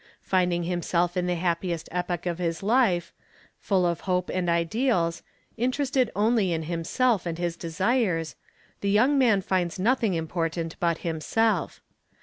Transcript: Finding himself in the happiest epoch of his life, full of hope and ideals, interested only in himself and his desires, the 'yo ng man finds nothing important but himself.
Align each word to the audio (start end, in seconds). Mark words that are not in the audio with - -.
Finding 0.23 0.63
himself 0.63 1.15
in 1.15 1.27
the 1.27 1.35
happiest 1.35 1.87
epoch 1.91 2.25
of 2.25 2.39
his 2.39 2.63
life, 2.63 3.13
full 3.59 3.85
of 3.85 4.01
hope 4.09 4.31
and 4.33 4.49
ideals, 4.49 5.21
interested 5.57 6.09
only 6.15 6.51
in 6.51 6.63
himself 6.63 7.27
and 7.27 7.37
his 7.37 7.55
desires, 7.55 8.35
the 8.79 8.89
'yo 8.89 9.03
ng 9.03 9.19
man 9.19 9.41
finds 9.43 9.77
nothing 9.77 10.15
important 10.15 10.75
but 10.79 10.97
himself. 11.05 11.81